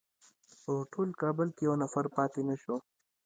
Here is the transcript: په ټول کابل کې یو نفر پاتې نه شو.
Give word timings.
په 0.63 0.73
ټول 0.91 1.09
کابل 1.21 1.47
کې 1.55 1.63
یو 1.67 1.75
نفر 1.83 2.05
پاتې 2.15 2.41
نه 2.49 2.55
شو. 2.61 2.75